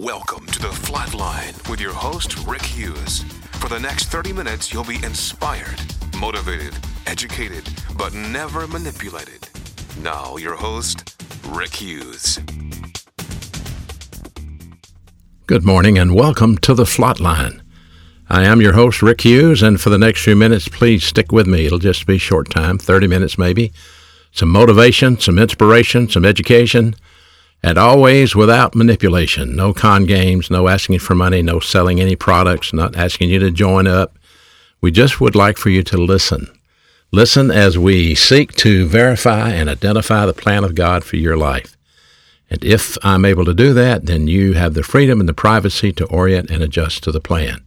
[0.00, 3.24] Welcome to the Flatline with your host, Rick Hughes.
[3.54, 5.80] For the next 30 minutes, you'll be inspired,
[6.16, 6.72] motivated,
[7.08, 9.48] educated, but never manipulated.
[10.00, 12.38] Now, your host, Rick Hughes.
[15.48, 17.60] Good morning and welcome to the Flatline.
[18.30, 21.48] I am your host, Rick Hughes, and for the next few minutes, please stick with
[21.48, 21.66] me.
[21.66, 23.72] It'll just be short time, 30 minutes maybe.
[24.30, 26.94] Some motivation, some inspiration, some education
[27.62, 29.56] and always without manipulation.
[29.56, 33.50] No con games, no asking for money, no selling any products, not asking you to
[33.50, 34.16] join up.
[34.80, 36.46] We just would like for you to listen.
[37.10, 41.76] Listen as we seek to verify and identify the plan of God for your life.
[42.50, 45.92] And if I'm able to do that, then you have the freedom and the privacy
[45.92, 47.62] to orient and adjust to the plan.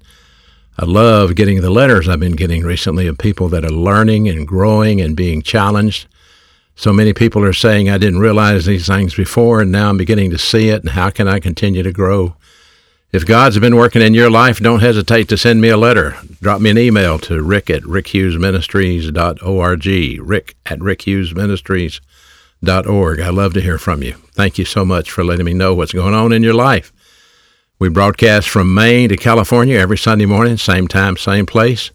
[0.78, 4.48] I love getting the letters I've been getting recently of people that are learning and
[4.48, 6.08] growing and being challenged
[6.82, 10.32] so many people are saying, I didn't realize these things before, and now I'm beginning
[10.32, 12.34] to see it, and how can I continue to grow?
[13.12, 16.18] If God's been working in your life, don't hesitate to send me a letter.
[16.42, 23.20] Drop me an email to rick at rickhughesministries.org, rick at rickhughesministries.org.
[23.20, 24.14] I love to hear from you.
[24.32, 26.92] Thank you so much for letting me know what's going on in your life.
[27.78, 31.92] We broadcast from Maine to California every Sunday morning, same time, same place.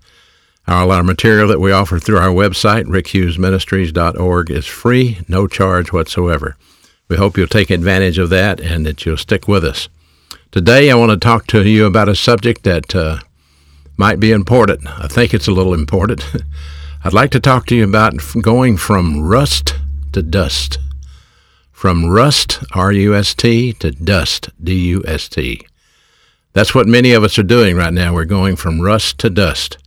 [0.68, 6.56] All our material that we offer through our website, rickhughesministries.org, is free, no charge whatsoever.
[7.08, 9.88] We hope you'll take advantage of that and that you'll stick with us.
[10.50, 13.18] Today, I want to talk to you about a subject that uh,
[13.96, 14.88] might be important.
[15.00, 16.24] I think it's a little important.
[17.04, 19.76] I'd like to talk to you about going from rust
[20.12, 20.78] to dust.
[21.70, 25.64] From rust, R U S T, to dust, D U S T.
[26.54, 28.12] That's what many of us are doing right now.
[28.14, 29.78] We're going from rust to dust.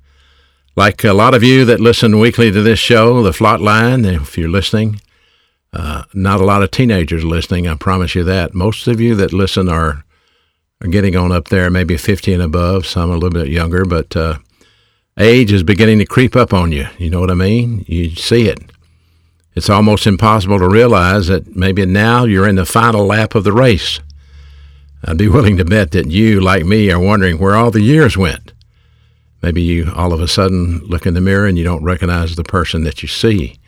[0.79, 4.47] Like a lot of you that listen weekly to this show, The Flatline, if you're
[4.47, 5.01] listening,
[5.73, 8.53] uh, not a lot of teenagers listening, I promise you that.
[8.53, 10.05] Most of you that listen are,
[10.79, 14.15] are getting on up there, maybe 50 and above, some a little bit younger, but
[14.15, 14.37] uh,
[15.17, 16.87] age is beginning to creep up on you.
[16.97, 17.83] You know what I mean?
[17.85, 18.59] You see it.
[19.55, 23.51] It's almost impossible to realize that maybe now you're in the final lap of the
[23.51, 23.99] race.
[25.03, 28.15] I'd be willing to bet that you, like me, are wondering where all the years
[28.15, 28.53] went.
[29.41, 32.43] Maybe you all of a sudden look in the mirror and you don't recognize the
[32.43, 33.59] person that you see.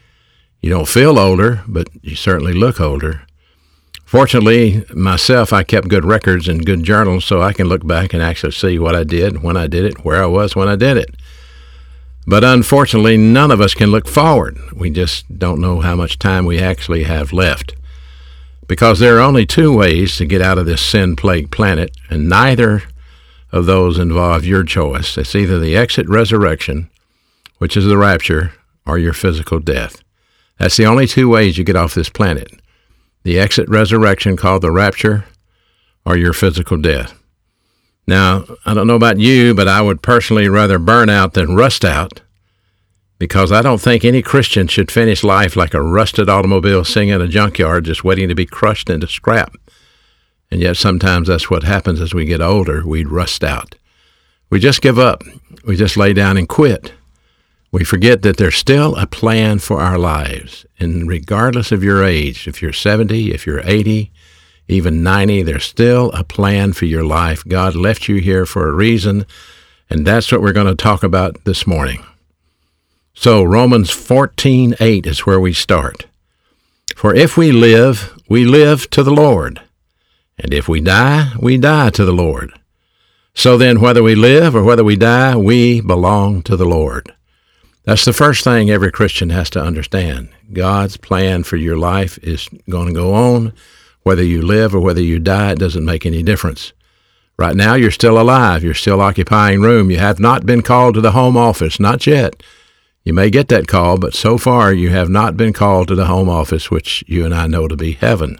[0.61, 3.21] You don't feel older, but you certainly look older.
[4.05, 8.21] Fortunately, myself, I kept good records and good journals so I can look back and
[8.21, 10.97] actually see what I did, when I did it, where I was when I did
[10.97, 11.15] it.
[12.27, 14.59] But unfortunately, none of us can look forward.
[14.73, 17.73] We just don't know how much time we actually have left.
[18.67, 22.29] Because there are only two ways to get out of this sin plagued planet, and
[22.29, 22.83] neither
[23.51, 25.17] of those involve your choice.
[25.17, 26.89] It's either the exit resurrection,
[27.57, 28.53] which is the rapture,
[28.85, 30.01] or your physical death.
[30.57, 32.51] That's the only two ways you get off this planet
[33.23, 35.25] the exit resurrection, called the rapture,
[36.03, 37.13] or your physical death.
[38.07, 41.85] Now, I don't know about you, but I would personally rather burn out than rust
[41.85, 42.22] out
[43.19, 47.22] because I don't think any Christian should finish life like a rusted automobile sitting in
[47.22, 49.56] a junkyard just waiting to be crushed into scrap.
[50.51, 52.85] And yet sometimes that's what happens as we get older.
[52.85, 53.75] We rust out.
[54.50, 55.23] We just give up.
[55.66, 56.94] We just lay down and quit.
[57.72, 60.66] We forget that there's still a plan for our lives.
[60.78, 64.12] And regardless of your age, if you're 70, if you're 80,
[64.67, 67.45] even 90, there's still a plan for your life.
[67.47, 69.25] God left you here for a reason.
[69.89, 72.03] And that's what we're going to talk about this morning.
[73.13, 76.07] So Romans 14:8 is where we start.
[76.95, 79.62] For if we live, we live to the Lord.
[80.41, 82.52] And if we die, we die to the Lord.
[83.34, 87.13] So then, whether we live or whether we die, we belong to the Lord.
[87.84, 90.30] That's the first thing every Christian has to understand.
[90.51, 93.53] God's plan for your life is going to go on.
[94.03, 96.74] Whether you live or whether you die, it doesn't make any difference.
[97.38, 98.63] Right now, you're still alive.
[98.63, 99.91] You're still occupying room.
[99.91, 102.44] You have not been called to the home office, not yet.
[103.03, 106.06] You may get that call, but so far you have not been called to the
[106.06, 108.39] home office, which you and I know to be heaven.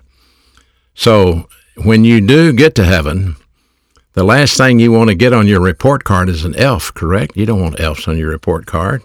[0.94, 3.36] So when you do get to heaven,
[4.14, 7.38] the last thing you want to get on your report card is an elf, correct?
[7.38, 9.04] You don't want elves on your report card.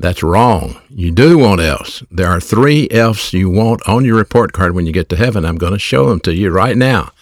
[0.00, 0.80] That's wrong.
[0.90, 2.02] You do want elves.
[2.10, 5.44] There are three elves you want on your report card when you get to heaven.
[5.44, 7.12] I'm going to show them to you right now.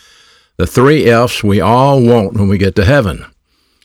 [0.56, 3.26] The three elves we all want when we get to heaven.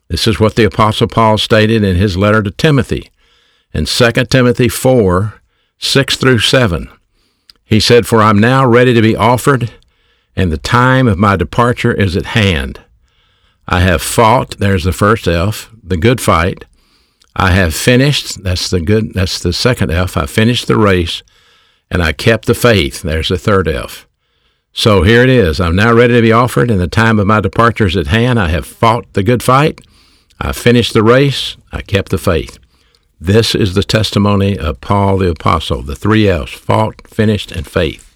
[0.08, 3.10] This is what the Apostle Paul stated in his letter to Timothy
[3.74, 5.42] in 2 Timothy 4
[5.80, 6.90] 6 through 7.
[7.64, 9.72] He said, For I'm now ready to be offered
[10.36, 12.82] and the time of my departure is at hand.
[13.68, 16.66] I have fought, there's the first F, the good fight.
[17.36, 20.18] I have finished, that's the good that's the second F.
[20.18, 21.24] I finished the race
[21.90, 23.02] and I kept the faith.
[23.02, 24.08] There's the third F.
[24.74, 25.60] So here it is.
[25.60, 28.40] I'm now ready to be offered, and the time of my departure is at hand.
[28.40, 29.82] I have fought the good fight.
[30.40, 31.58] I finished the race.
[31.74, 32.58] I kept the faith.
[33.20, 38.11] This is the testimony of Paul the Apostle, the three F's fought, finished, and faith.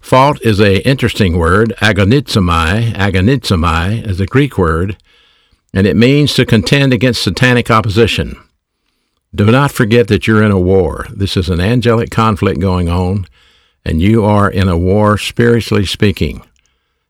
[0.00, 1.74] Fought is a interesting word.
[1.78, 4.96] Agonizomai, agonizomai is a Greek word,
[5.72, 8.36] and it means to contend against satanic opposition.
[9.32, 11.06] Do not forget that you're in a war.
[11.14, 13.26] This is an angelic conflict going on,
[13.84, 16.42] and you are in a war spiritually speaking.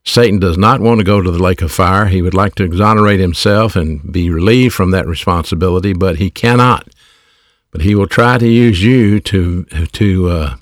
[0.04, 2.06] Satan does not want to go to the lake of fire.
[2.06, 6.88] He would like to exonerate himself and be relieved from that responsibility, but he cannot.
[7.70, 10.56] But he will try to use you to to uh,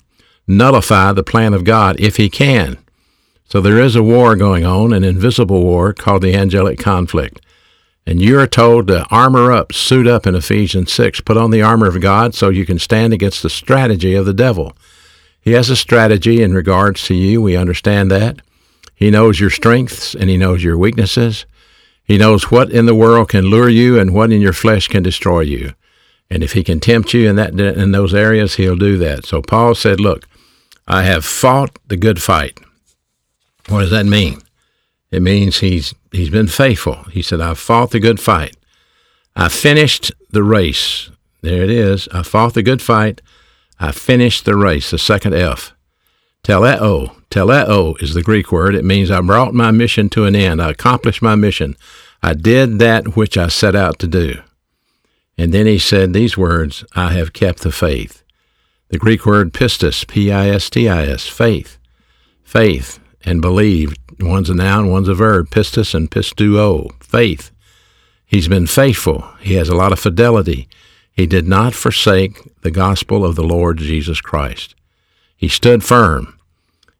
[0.49, 2.77] nullify the plan of God if he can.
[3.45, 7.39] So there is a war going on, an invisible war called the angelic conflict.
[8.05, 11.21] And you are told to armor up, suit up in Ephesians 6.
[11.21, 14.33] Put on the armor of God so you can stand against the strategy of the
[14.33, 14.75] devil.
[15.39, 17.41] He has a strategy in regards to you.
[17.41, 18.41] We understand that.
[18.95, 21.45] He knows your strengths and he knows your weaknesses.
[22.03, 25.03] He knows what in the world can lure you and what in your flesh can
[25.03, 25.73] destroy you.
[26.29, 29.25] And if he can tempt you in that in those areas, he'll do that.
[29.25, 30.27] So Paul said, "Look,
[30.89, 32.59] I have fought the good fight."
[33.67, 34.41] What does that mean?
[35.11, 37.03] It means he's he's been faithful.
[37.11, 38.55] He said, I've fought the good fight.
[39.35, 41.09] I finished the race.
[41.41, 42.07] There it is.
[42.11, 43.21] I fought the good fight.
[43.79, 45.73] I finished the race, the second F.
[46.43, 47.15] Teleo.
[47.29, 48.75] Teleo is the Greek word.
[48.75, 50.61] It means I brought my mission to an end.
[50.61, 51.77] I accomplished my mission.
[52.21, 54.41] I did that which I set out to do.
[55.37, 58.23] And then he said these words I have kept the faith.
[58.89, 61.77] The Greek word pistis, P I S T I S, faith.
[62.43, 63.95] Faith and believe.
[64.19, 65.49] One's a noun, one's a verb.
[65.49, 67.51] Pistis and pisteuo, faith.
[68.25, 69.27] He's been faithful.
[69.39, 70.67] He has a lot of fidelity.
[71.11, 74.75] He did not forsake the gospel of the Lord Jesus Christ.
[75.37, 76.39] He stood firm.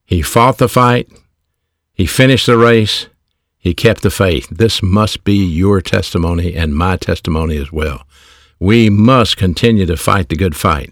[0.06, 1.10] He fought the fight.
[1.94, 3.08] He finished the race.
[3.58, 4.48] He kept the faith.
[4.50, 8.04] This must be your testimony and my testimony as well.
[8.60, 10.92] We must continue to fight the good fight.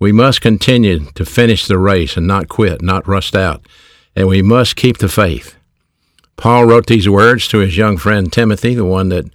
[0.00, 3.64] We must continue to finish the race and not quit, not rust out
[4.16, 5.56] and we must keep the faith.
[6.36, 9.26] Paul wrote these words to his young friend Timothy, the one that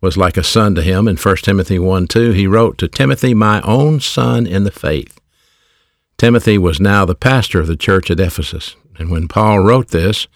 [0.00, 2.32] was like a son to him in 1 Timothy 1 2.
[2.32, 5.20] He wrote to Timothy, my own son in the faith.
[6.18, 8.76] Timothy was now the pastor of the church at Ephesus.
[8.98, 10.28] And when Paul wrote this,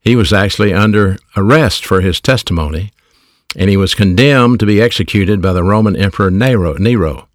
[0.00, 2.92] he was actually under arrest for his testimony,
[3.56, 6.74] and he was condemned to be executed by the Roman Emperor Nero.
[6.74, 7.28] Nero.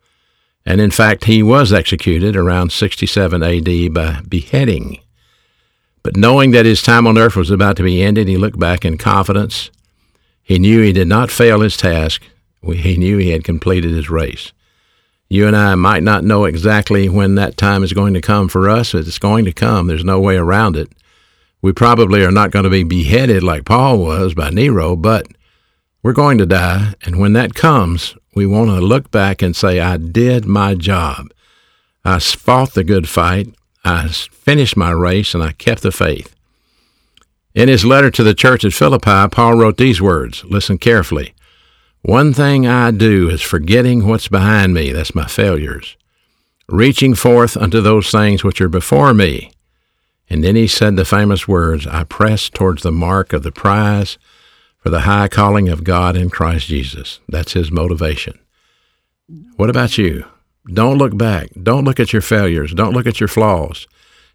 [0.66, 5.00] And in fact, he was executed around 67 AD by beheading.
[6.04, 8.86] But knowing that his time on earth was about to be ended, he looked back
[8.86, 9.72] in confidence.
[10.44, 12.24] He knew he did not fail his task.
[12.64, 14.52] He knew he had completed his race.
[15.30, 18.68] You and I might not know exactly when that time is going to come for
[18.68, 18.94] us.
[18.94, 19.88] but It's going to come.
[19.88, 20.92] There's no way around it.
[21.62, 25.28] We probably are not going to be beheaded like Paul was by Nero, but
[26.02, 26.96] we're going to die.
[27.06, 31.32] And when that comes, we want to look back and say, I did my job.
[32.06, 33.54] I fought the good fight.
[33.84, 36.36] I finished my race and I kept the faith.
[37.56, 40.44] In his letter to the church at Philippi, Paul wrote these words.
[40.46, 41.34] Listen carefully.
[42.02, 45.98] One thing I do is forgetting what's behind me, that's my failures,
[46.70, 49.52] reaching forth unto those things which are before me.
[50.30, 54.18] And then he said the famous words, I press towards the mark of the prize
[54.80, 57.20] for the high calling of God in Christ Jesus.
[57.28, 58.40] That's his motivation.
[59.58, 60.26] What about you?
[60.74, 61.50] Don't look back.
[61.62, 62.74] Don't look at your failures.
[62.74, 63.88] Don't look at your flaws.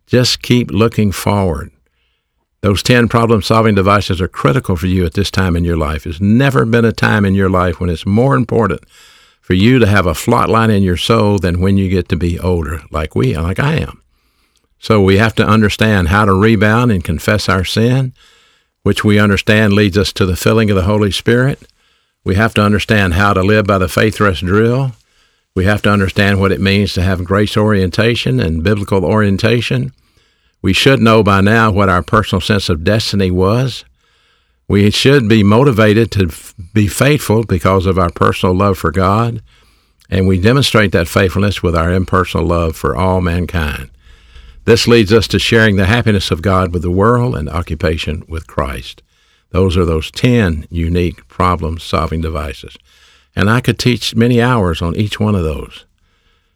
[0.06, 1.70] Just keep looking forward.
[2.60, 6.04] Those 10 problem solving devices are critical for you at this time in your life.
[6.04, 8.82] There's never been a time in your life when it's more important
[9.42, 12.16] for you to have a flat line in your soul than when you get to
[12.16, 14.02] be older, like we, like I am.
[14.78, 18.14] So we have to understand how to rebound and confess our sin,
[18.84, 21.60] which we understand leads us to the filling of the Holy Spirit.
[22.22, 24.92] We have to understand how to live by the faith rest drill
[25.54, 29.92] we have to understand what it means to have grace orientation and biblical orientation.
[30.62, 33.84] We should know by now what our personal sense of destiny was.
[34.66, 36.30] We should be motivated to
[36.72, 39.42] be faithful because of our personal love for God,
[40.10, 43.90] and we demonstrate that faithfulness with our impersonal love for all mankind.
[44.64, 48.46] This leads us to sharing the happiness of God with the world and occupation with
[48.46, 49.02] Christ.
[49.50, 52.76] Those are those 10 unique problem solving devices.
[53.36, 55.84] And I could teach many hours on each one of those.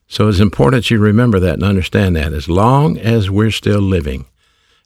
[0.07, 2.33] So it's important you remember that and understand that.
[2.33, 4.25] As long as we're still living,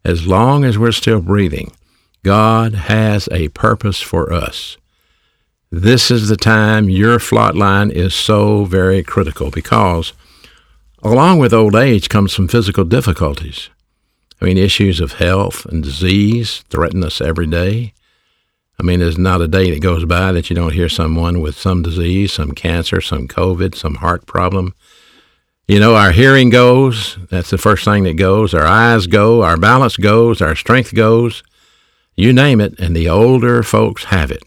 [0.04, 1.72] as long as we're still breathing,
[2.24, 4.76] God has a purpose for us.
[5.70, 10.12] This is the time your flat line is so very critical because
[11.02, 13.70] along with old age comes some physical difficulties.
[14.40, 17.94] I mean, issues of health and disease threaten us every day.
[18.78, 21.56] I mean, there's not a day that goes by that you don't hear someone with
[21.56, 24.74] some disease, some cancer, some COVID, some heart problem.
[25.68, 27.16] You know, our hearing goes.
[27.30, 28.52] That's the first thing that goes.
[28.52, 29.42] Our eyes go.
[29.42, 30.42] Our balance goes.
[30.42, 31.44] Our strength goes.
[32.16, 34.42] You name it, and the older folks have it.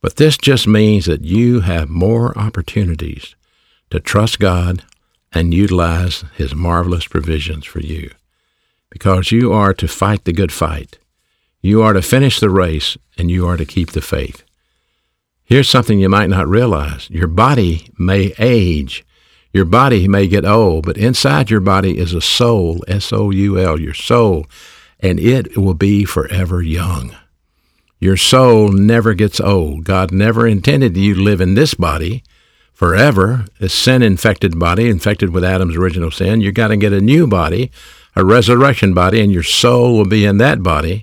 [0.00, 3.34] But this just means that you have more opportunities
[3.90, 4.84] to trust God
[5.32, 8.10] and utilize His marvelous provisions for you
[8.90, 10.98] because you are to fight the good fight.
[11.60, 14.44] You are to finish the race and you are to keep the faith.
[15.44, 19.04] Here's something you might not realize your body may age,
[19.52, 23.58] your body may get old, but inside your body is a soul, S O U
[23.58, 24.46] L, your soul,
[25.00, 27.16] and it will be forever young.
[27.98, 29.84] Your soul never gets old.
[29.84, 32.22] God never intended you to live in this body
[32.78, 36.40] forever, a sin infected body, infected with Adam's original sin.
[36.40, 37.72] You've got to get a new body,
[38.14, 41.02] a resurrection body, and your soul will be in that body.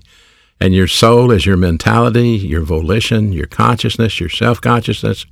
[0.58, 5.26] And your soul is your mentality, your volition, your consciousness, your self consciousness.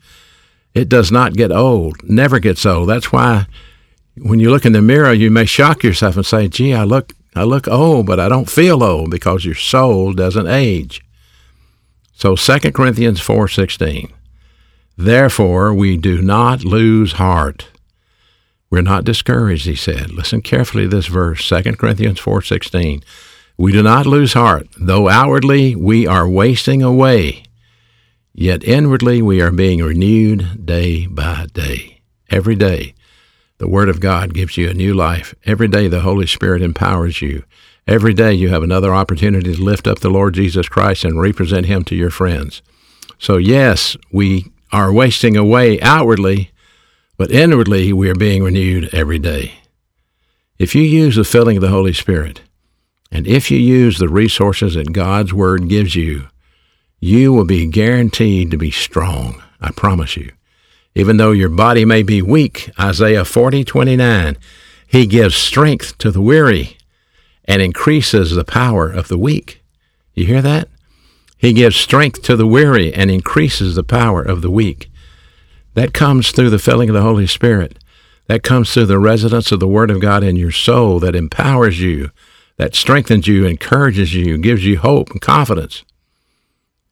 [0.74, 2.90] It does not get old, never gets old.
[2.90, 3.46] That's why
[4.18, 7.14] when you look in the mirror, you may shock yourself and say, gee, I look,
[7.34, 11.02] I look old, but I don't feel old because your soul doesn't age.
[12.12, 14.12] So 2 Corinthians 4.16,
[14.96, 17.68] Therefore we do not lose heart.
[18.70, 20.12] We're not discouraged, he said.
[20.12, 23.02] Listen carefully to this verse, 2 Corinthians 4:16.
[23.56, 27.44] We do not lose heart, though outwardly we are wasting away,
[28.32, 32.00] yet inwardly we are being renewed day by day.
[32.30, 32.94] Every day,
[33.58, 35.36] the Word of God gives you a new life.
[35.44, 37.44] Every day, the Holy Spirit empowers you.
[37.86, 41.66] Every day, you have another opportunity to lift up the Lord Jesus Christ and represent
[41.66, 42.60] Him to your friends.
[43.18, 46.50] So, yes, we are wasting away outwardly,
[47.16, 49.52] but inwardly, we are being renewed every day.
[50.58, 52.40] If you use the filling of the Holy Spirit,
[53.12, 56.26] and if you use the resources that God's Word gives you,
[56.98, 59.40] you will be guaranteed to be strong.
[59.60, 60.32] I promise you.
[60.96, 64.36] Even though your body may be weak, Isaiah 40, 29,
[64.88, 66.78] He gives strength to the weary
[67.44, 69.62] and increases the power of the weak.
[70.14, 70.68] You hear that?
[71.44, 74.90] He gives strength to the weary and increases the power of the weak.
[75.74, 77.78] That comes through the filling of the Holy Spirit.
[78.28, 81.82] That comes through the residence of the Word of God in your soul that empowers
[81.82, 82.08] you,
[82.56, 85.84] that strengthens you, encourages you, gives you hope and confidence.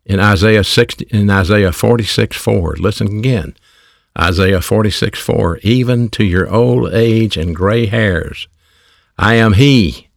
[0.04, 3.56] In Isaiah 60, in Isaiah 46, 4, listen again.
[4.20, 8.48] Isaiah 46, 4, even to your old age and gray hairs,
[9.16, 10.10] I am He.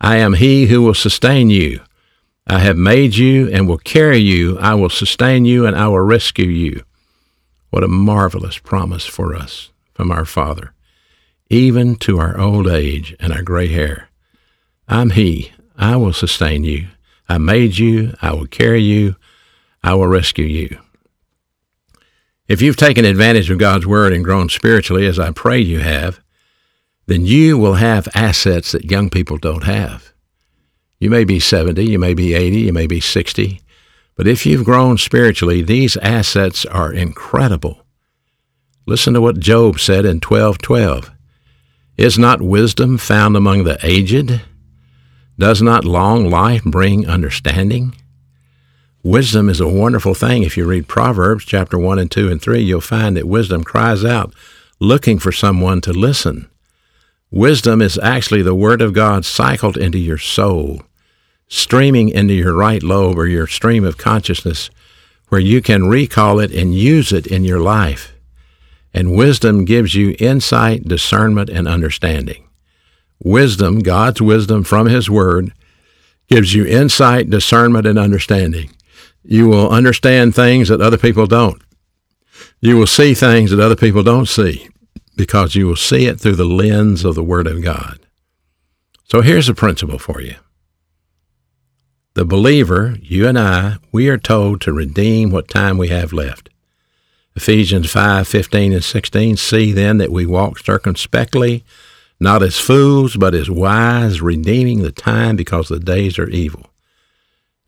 [0.00, 1.78] I am He who will sustain you.
[2.50, 4.58] I have made you and will carry you.
[4.58, 6.82] I will sustain you and I will rescue you.
[7.70, 10.72] What a marvelous promise for us from our Father,
[11.50, 14.08] even to our old age and our gray hair.
[14.88, 15.52] I'm He.
[15.76, 16.88] I will sustain you.
[17.28, 18.14] I made you.
[18.22, 19.16] I will carry you.
[19.82, 20.78] I will rescue you.
[22.48, 26.20] If you've taken advantage of God's Word and grown spiritually, as I pray you have,
[27.06, 30.14] then you will have assets that young people don't have.
[31.00, 33.60] You may be 70, you may be 80, you may be 60,
[34.16, 37.86] but if you've grown spiritually, these assets are incredible.
[38.84, 41.12] Listen to what Job said in 12:12.
[41.96, 44.40] Is not wisdom found among the aged?
[45.38, 47.94] Does not long life bring understanding?
[49.04, 50.42] Wisdom is a wonderful thing.
[50.42, 54.04] If you read Proverbs chapter 1 and 2 and 3, you'll find that wisdom cries
[54.04, 54.34] out,
[54.80, 56.48] looking for someone to listen.
[57.30, 60.82] Wisdom is actually the Word of God cycled into your soul
[61.48, 64.70] streaming into your right lobe or your stream of consciousness
[65.28, 68.14] where you can recall it and use it in your life.
[68.94, 72.48] And wisdom gives you insight, discernment, and understanding.
[73.22, 75.52] Wisdom, God's wisdom from His Word,
[76.28, 78.70] gives you insight, discernment, and understanding.
[79.22, 81.60] You will understand things that other people don't.
[82.60, 84.68] You will see things that other people don't see
[85.16, 87.98] because you will see it through the lens of the Word of God.
[89.04, 90.36] So here's a principle for you.
[92.14, 96.48] The believer, you and I, we are told to redeem what time we have left.
[97.36, 99.36] Ephesians 5 15 and 16.
[99.36, 101.64] See then that we walk circumspectly,
[102.18, 106.66] not as fools, but as wise, redeeming the time because the days are evil.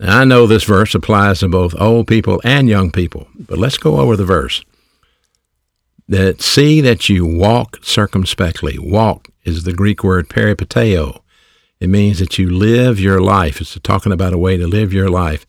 [0.01, 3.79] Now, I know this verse applies to both old people and young people, but let's
[3.79, 4.65] go over the verse.
[6.09, 8.77] That see that you walk circumspectly.
[8.81, 11.21] Walk is the Greek word peripateo.
[11.81, 13.61] It means that you live your life.
[13.61, 15.47] It's talking about a way to live your life.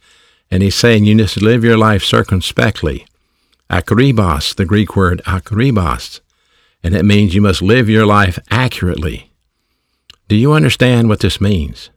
[0.50, 3.06] And he's saying you need to live your life circumspectly.
[3.70, 6.22] Akribos, the Greek word akribos.
[6.84, 9.32] And it means you must live your life accurately.
[10.30, 11.90] Do you understand what this means?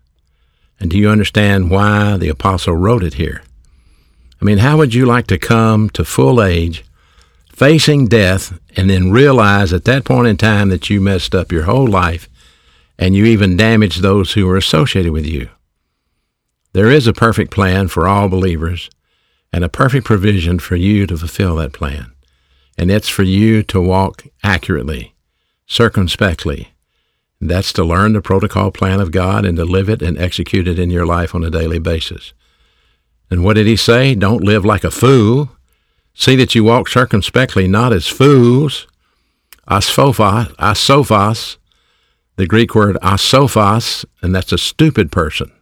[0.80, 3.42] And do you understand why the apostle wrote it here?
[4.42, 6.84] I mean, how would you like to come to full age,
[7.48, 11.62] facing death, and then realize at that point in time that you messed up your
[11.62, 12.28] whole life
[12.98, 15.48] and you even damage those who are associated with you?
[16.72, 18.90] There is a perfect plan for all believers
[19.52, 22.12] and a perfect provision for you to fulfill that plan.
[22.76, 25.14] And it's for you to walk accurately,
[25.66, 26.74] circumspectly.
[27.40, 30.78] That's to learn the protocol plan of God and to live it and execute it
[30.78, 32.32] in your life on a daily basis.
[33.30, 34.14] And what did he say?
[34.14, 35.50] Don't live like a fool.
[36.14, 38.88] See that you walk circumspectly, not as fools.
[39.68, 41.56] Asphos, asophos,
[42.36, 45.52] the Greek word asophos, and that's a stupid person.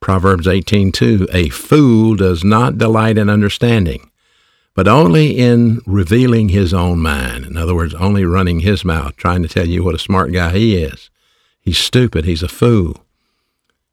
[0.00, 4.10] Proverbs 18:2 A fool does not delight in understanding,
[4.74, 7.46] but only in revealing his own mind.
[7.46, 10.52] In other words, only running his mouth, trying to tell you what a smart guy
[10.52, 11.10] he is.
[11.60, 13.04] He's stupid, he's a fool.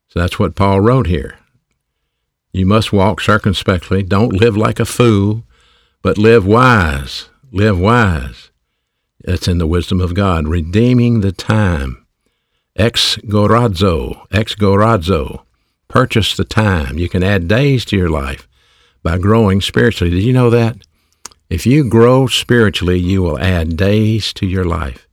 [0.08, 1.38] So that's what Paul wrote here.
[2.52, 5.44] You must walk circumspectly, don't live like a fool,
[6.02, 7.30] but live wise.
[7.52, 8.49] Live wise.
[9.30, 12.04] It's in the wisdom of God, redeeming the time.
[12.76, 15.44] Ex gorazo, ex gorazo
[15.88, 16.98] Purchase the time.
[16.98, 18.48] You can add days to your life
[19.04, 20.10] by growing spiritually.
[20.10, 20.78] Did you know that?
[21.48, 25.08] If you grow spiritually, you will add days to your life.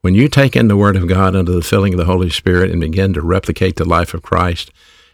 [0.00, 2.70] When you take in the Word of God under the filling of the Holy Spirit
[2.70, 4.70] and begin to replicate the life of Christ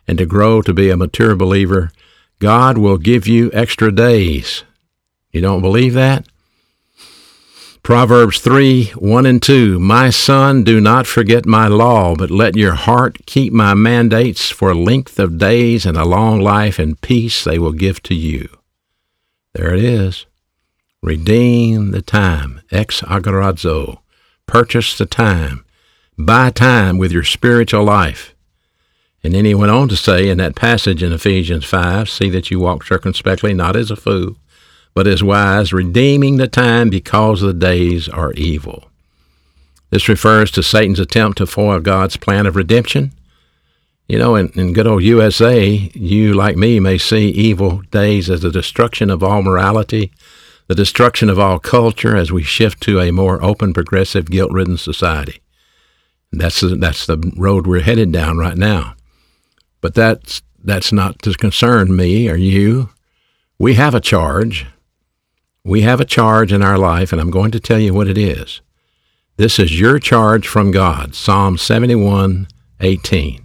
[0.07, 1.91] and to grow to be a mature believer,
[2.39, 4.63] God will give you extra days.
[5.33, 6.27] You don't believe that?
[7.89, 12.75] Proverbs 3 1 and 2 My son, do not forget my law, but let your
[12.75, 17.59] heart keep my mandates for length of days and a long life and peace they
[17.59, 18.51] will give to you.
[19.55, 20.27] There it is.
[21.03, 22.61] Redeem the time.
[22.71, 24.01] Ex agorazo.
[24.45, 25.65] Purchase the time.
[26.19, 28.35] Buy time with your spiritual life.
[29.25, 32.51] And then he went on to say in that passage in Ephesians 5 See that
[32.51, 34.37] you walk circumspectly, not as a fool
[34.99, 38.91] but is wise, redeeming the time because the days are evil.
[39.91, 43.13] This refers to Satan's attempt to foil God's plan of redemption.
[44.09, 48.43] You know, in, in good old USA, you, like me, may see evil days as
[48.43, 50.11] the destruction of all morality,
[50.67, 54.79] the destruction of all culture as we shift to a more open, progressive, guilt ridden
[54.79, 55.41] society.
[56.33, 58.97] That's the, that's the road we're headed down right now.
[59.81, 62.91] But that's, that's not to concern me or you.
[63.61, 64.67] We have a charge.
[65.69, 68.17] We have a charge in our life, and I'm going to tell you what it
[68.17, 68.63] is.
[69.37, 72.49] This is your charge from God, Psalm 71,
[72.81, 73.45] 18.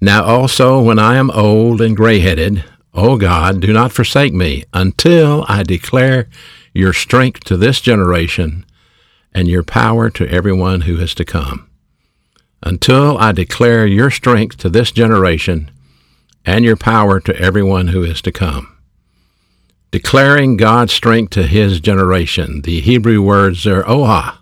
[0.00, 2.62] Now also, when I am old and gray-headed,
[2.94, 6.28] O God, do not forsake me until I declare
[6.72, 8.64] your strength to this generation
[9.32, 11.68] and your power to everyone who is to come.
[12.62, 15.68] Until I declare your strength to this generation
[16.46, 18.73] and your power to everyone who is to come
[19.94, 22.62] declaring God's strength to his generation.
[22.62, 24.40] The Hebrew word zeroah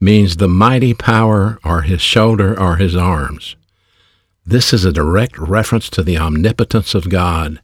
[0.00, 3.56] means the mighty power or his shoulder or his arms.
[4.46, 7.60] This is a direct reference to the omnipotence of God,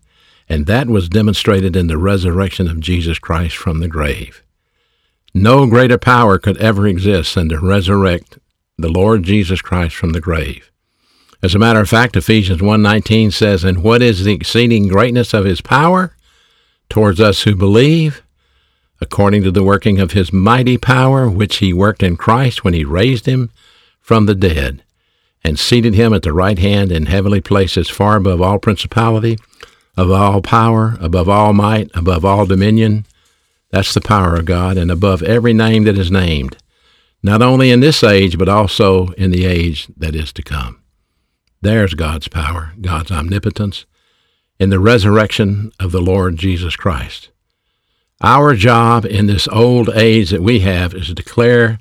[0.47, 4.43] and that was demonstrated in the resurrection of Jesus Christ from the grave.
[5.33, 8.39] No greater power could ever exist than to resurrect
[8.77, 10.71] the Lord Jesus Christ from the grave.
[11.43, 15.47] As a matter of fact, Ephesians 1:19 says, "And what is the exceeding greatness of
[15.47, 16.14] his power
[16.89, 18.23] towards us who believe,
[19.01, 22.85] according to the working of his mighty power, which he worked in Christ when he
[22.85, 23.51] raised him
[24.01, 24.83] from the dead,
[25.43, 29.37] and seated him at the right hand in heavenly places, far above all principality,
[29.97, 33.05] above all power, above all might, above all dominion.
[33.71, 36.57] That's the power of God, and above every name that is named,
[37.23, 40.81] not only in this age, but also in the age that is to come.
[41.61, 43.87] There's God's power, God's omnipotence,
[44.65, 47.29] in the resurrection of the Lord Jesus Christ.
[48.23, 51.79] Our job in this old age that we have is to declare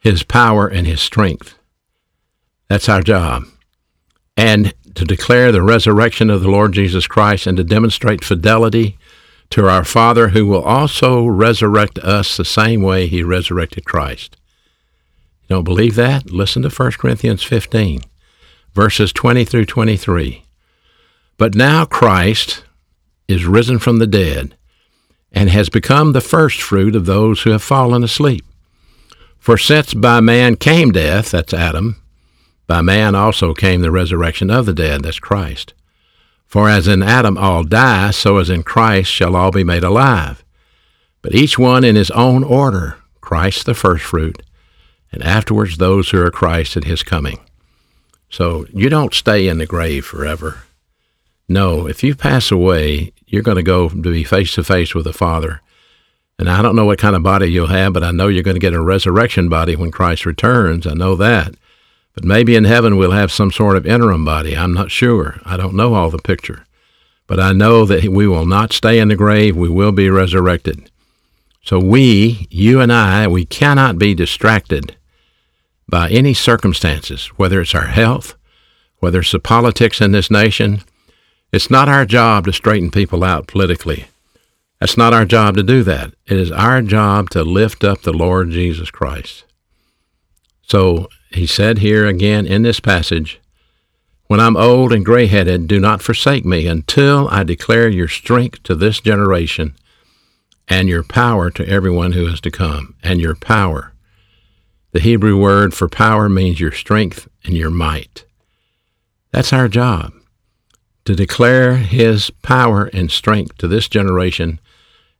[0.00, 1.54] his power and his strength.
[2.68, 3.44] That's our job.
[4.36, 8.98] And to declare the resurrection of the Lord Jesus Christ and to demonstrate fidelity
[9.50, 14.36] to our Father who will also resurrect us the same way he resurrected Christ.
[15.42, 16.32] You don't believe that?
[16.32, 18.00] Listen to 1 Corinthians 15,
[18.74, 20.46] verses 20 through 23.
[21.38, 22.64] But now Christ
[23.28, 24.56] is risen from the dead
[25.32, 28.44] and has become the firstfruit of those who have fallen asleep.
[29.38, 32.02] For since by man came death, that's Adam,
[32.66, 35.74] by man also came the resurrection of the dead, that's Christ.
[36.44, 40.44] For as in Adam all die, so as in Christ shall all be made alive.
[41.22, 44.42] But each one in his own order, Christ the firstfruit,
[45.12, 47.38] and afterwards those who are Christ at his coming.
[48.28, 50.64] So you don't stay in the grave forever.
[51.48, 55.04] No, if you pass away, you're going to go to be face to face with
[55.04, 55.62] the Father.
[56.38, 58.54] And I don't know what kind of body you'll have, but I know you're going
[58.54, 60.86] to get a resurrection body when Christ returns.
[60.86, 61.54] I know that.
[62.14, 64.56] But maybe in heaven we'll have some sort of interim body.
[64.56, 65.40] I'm not sure.
[65.44, 66.66] I don't know all the picture.
[67.26, 69.56] But I know that we will not stay in the grave.
[69.56, 70.90] We will be resurrected.
[71.62, 74.96] So we, you and I, we cannot be distracted
[75.88, 78.36] by any circumstances, whether it's our health,
[79.00, 80.82] whether it's the politics in this nation.
[81.50, 84.08] It's not our job to straighten people out politically.
[84.80, 86.12] That's not our job to do that.
[86.26, 89.44] It is our job to lift up the Lord Jesus Christ.
[90.62, 93.40] So he said here again in this passage,
[94.26, 98.62] When I'm old and gray headed, do not forsake me until I declare your strength
[98.64, 99.74] to this generation
[100.68, 102.94] and your power to everyone who is to come.
[103.02, 103.94] And your power.
[104.92, 108.26] The Hebrew word for power means your strength and your might.
[109.32, 110.12] That's our job
[111.08, 114.60] to declare his power and strength to this generation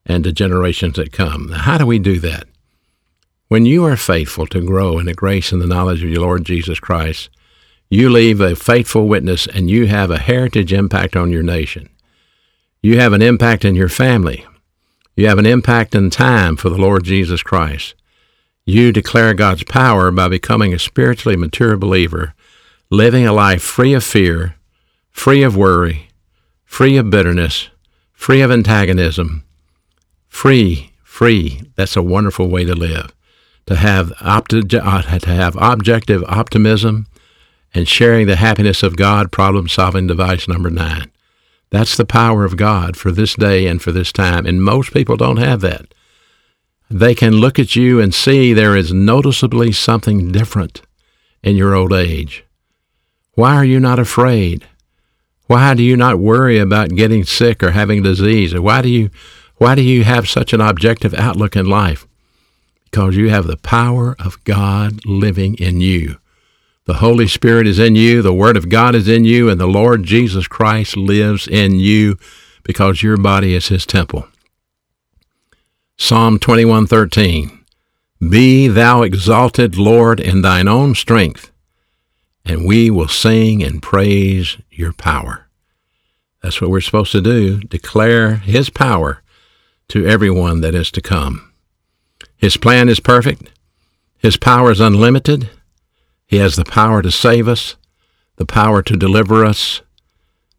[0.04, 1.46] and to generations that come.
[1.46, 2.46] Now, how do we do that?
[3.48, 6.44] When you are faithful to grow in the grace and the knowledge of your Lord
[6.44, 7.30] Jesus Christ,
[7.88, 11.88] you leave a faithful witness and you have a heritage impact on your nation.
[12.82, 14.44] You have an impact in your family.
[15.16, 17.94] You have an impact in time for the Lord Jesus Christ.
[18.66, 22.34] You declare God's power by becoming a spiritually mature believer,
[22.90, 24.56] living a life free of fear,
[25.18, 26.08] free of worry,
[26.64, 27.68] free of bitterness,
[28.12, 29.44] free of antagonism,
[30.28, 31.62] Free, free.
[31.74, 33.12] That's a wonderful way to live.
[33.66, 37.08] To have, opti- uh, to have objective optimism
[37.74, 41.10] and sharing the happiness of God, problem solving device number nine.
[41.70, 44.46] That's the power of God for this day and for this time.
[44.46, 45.92] And most people don't have that.
[46.88, 50.82] They can look at you and see there is noticeably something different
[51.42, 52.44] in your old age.
[53.32, 54.66] Why are you not afraid?
[55.48, 58.54] Why do you not worry about getting sick or having disease?
[58.54, 59.10] Why do you
[59.56, 62.06] why do you have such an objective outlook in life?
[62.84, 66.18] Because you have the power of God living in you.
[66.84, 69.66] The Holy Spirit is in you, the Word of God is in you, and the
[69.66, 72.18] Lord Jesus Christ lives in you
[72.62, 74.28] because your body is his temple.
[75.96, 77.58] Psalm 21:13
[78.20, 81.50] Be thou exalted, Lord, in thine own strength,
[82.48, 85.46] and we will sing and praise your power.
[86.42, 89.22] That's what we're supposed to do, declare his power
[89.88, 91.52] to everyone that is to come.
[92.36, 93.50] His plan is perfect.
[94.18, 95.50] His power is unlimited.
[96.26, 97.76] He has the power to save us,
[98.36, 99.82] the power to deliver us,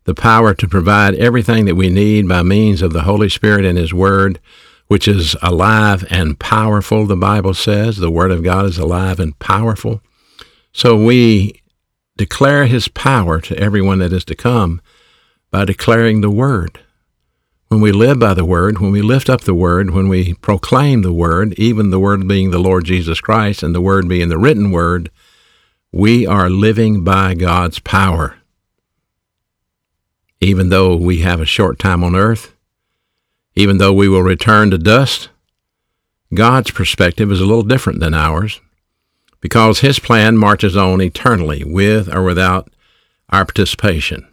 [0.04, 3.78] the power to provide everything that we need by means of the Holy Spirit and
[3.78, 4.40] His Word,
[4.88, 7.98] which is alive and powerful, the Bible says.
[7.98, 10.02] The Word of God is alive and powerful.
[10.72, 11.59] So we
[12.20, 14.82] declare His power to everyone that is to come
[15.52, 16.82] by declaring the Word
[17.70, 21.02] when we live by the Word, when we lift up the Word, when we proclaim
[21.02, 24.38] the Word, even the Word being the Lord Jesus Christ and the Word being the
[24.38, 25.10] written Word,
[25.94, 28.36] we are living by God's power.
[30.42, 32.54] Even though we have a short time on earth,
[33.56, 35.30] even though we will return to dust,
[36.34, 38.60] God's perspective is a little different than ours
[39.42, 42.70] because His plan marches on eternally with or without
[43.30, 44.28] our participation.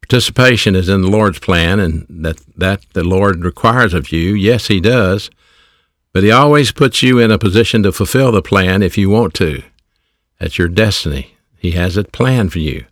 [0.00, 4.34] Participation is in the Lord's plan, and that, that the Lord requires of you.
[4.34, 5.30] Yes, He does.
[6.12, 9.34] But He always puts you in a position to fulfill the plan if you want
[9.34, 9.62] to.
[10.38, 11.34] That's your destiny.
[11.58, 12.86] He has a plan for you.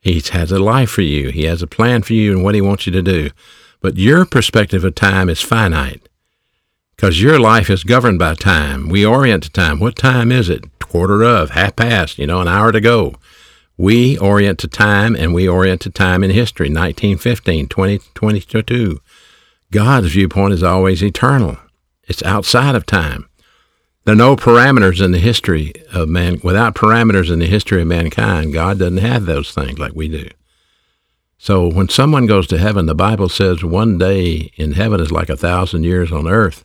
[0.00, 1.30] He has a life for you.
[1.30, 3.30] He has a plan for you and what He wants you to do.
[3.80, 6.08] But your perspective of time is finite
[6.98, 8.88] because your life is governed by time.
[8.88, 9.78] We orient to time.
[9.78, 10.80] What time is it?
[10.80, 13.14] Quarter of, half past, you know, an hour to go.
[13.76, 19.00] We orient to time and we orient to time in history, 1915, 2022.
[19.70, 21.58] God's viewpoint is always eternal.
[22.08, 23.28] It's outside of time.
[24.04, 26.40] There are no parameters in the history of man.
[26.42, 30.28] Without parameters in the history of mankind, God doesn't have those things like we do.
[31.36, 35.28] So when someone goes to heaven, the Bible says one day in heaven is like
[35.28, 36.64] a thousand years on earth.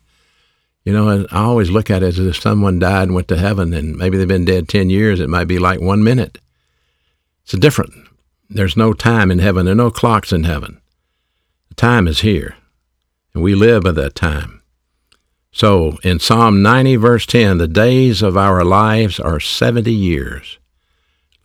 [0.83, 3.37] You know, and I always look at it as if someone died and went to
[3.37, 6.39] heaven and maybe they've been dead 10 years, it might be like one minute.
[7.43, 7.93] It's different.
[8.49, 9.65] There's no time in heaven.
[9.65, 10.81] There are no clocks in heaven.
[11.69, 12.55] The time is here,
[13.33, 14.61] and we live by that time.
[15.51, 20.57] So in Psalm 90, verse 10, the days of our lives are 70 years.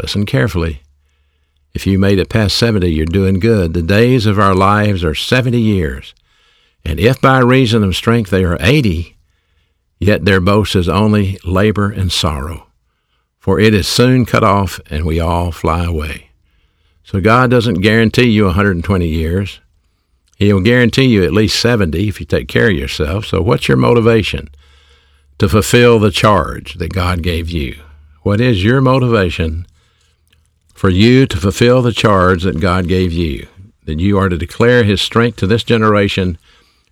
[0.00, 0.82] Listen carefully.
[1.74, 3.74] If you made it past 70, you're doing good.
[3.74, 6.14] The days of our lives are 70 years.
[6.84, 9.17] And if by reason of strength they are 80,
[9.98, 12.68] Yet their boast is only labor and sorrow,
[13.38, 16.30] for it is soon cut off and we all fly away.
[17.02, 19.60] So God doesn't guarantee you 120 years.
[20.36, 23.26] He'll guarantee you at least 70 if you take care of yourself.
[23.26, 24.50] So what's your motivation?
[25.38, 27.80] To fulfill the charge that God gave you.
[28.22, 29.66] What is your motivation
[30.74, 33.48] for you to fulfill the charge that God gave you?
[33.86, 36.38] That you are to declare his strength to this generation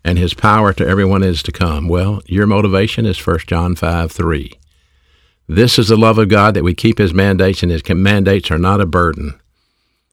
[0.07, 1.89] and his power to everyone is to come.
[1.89, 4.53] Well, your motivation is 1 John 5 3.
[5.49, 8.59] This is the love of God that we keep his mandates, and his mandates are
[8.59, 9.39] not a burden.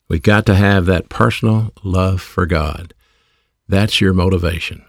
[0.10, 2.95] We've got to have that personal love for God.
[3.67, 4.84] That's your motivation.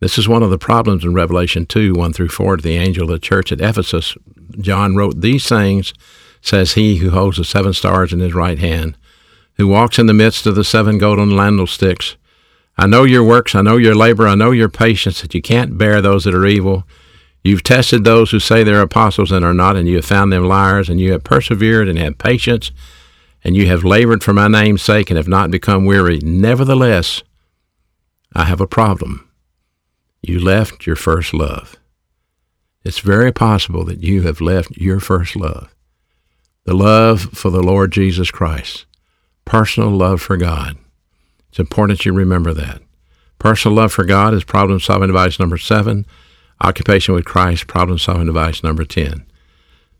[0.00, 3.04] This is one of the problems in Revelation 2 1 through 4 to the angel
[3.04, 4.18] of the church at Ephesus.
[4.60, 5.94] John wrote, These things
[6.42, 8.98] says he who holds the seven stars in his right hand,
[9.54, 12.16] who walks in the midst of the seven golden candlesticks.
[12.80, 15.76] I know your works, I know your labor, I know your patience, that you can't
[15.76, 16.84] bear those that are evil.
[17.44, 20.44] You've tested those who say they're apostles and are not, and you have found them
[20.44, 22.72] liars, and you have persevered and have patience,
[23.44, 26.20] and you have labored for my name's sake and have not become weary.
[26.22, 27.22] Nevertheless,
[28.34, 29.30] I have a problem.
[30.22, 31.76] You left your first love.
[32.82, 35.68] It's very possible that you have left your first love.
[36.64, 38.86] The love for the Lord Jesus Christ.
[39.44, 40.78] Personal love for God.
[41.50, 42.80] It's important you remember that.
[43.38, 46.06] Personal love for God is problem solving device number seven.
[46.62, 49.24] Occupation with Christ, problem solving device number 10.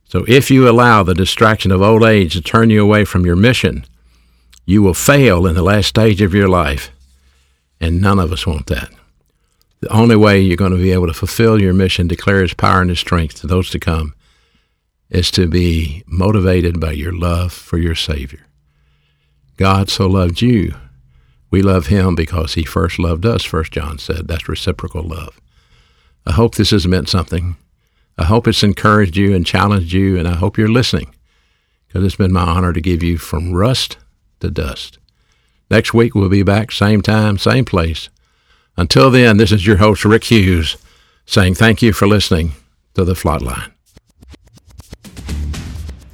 [0.04, 3.36] So if you allow the distraction of old age to turn you away from your
[3.36, 3.84] mission,
[4.66, 6.90] you will fail in the last stage of your life.
[7.80, 8.90] And none of us want that.
[9.80, 12.82] The only way you're going to be able to fulfill your mission, declare His power
[12.82, 14.14] and His strength to those to come,
[15.08, 18.46] is to be motivated by your love for your Savior.
[19.56, 20.74] God so loved you.
[21.50, 24.28] We love Him because He first loved us, First John said.
[24.28, 25.40] That's reciprocal love.
[26.26, 27.56] I hope this has meant something.
[28.18, 31.14] I hope it's encouraged you and challenged you, and I hope you're listening
[31.86, 33.96] because it's been my honor to give you from rust
[34.40, 34.98] to dust.
[35.70, 38.10] Next week, we'll be back, same time, same place.
[38.76, 40.76] Until then, this is your host, Rick Hughes,
[41.26, 42.52] saying thank you for listening
[42.94, 43.72] to The Flatline.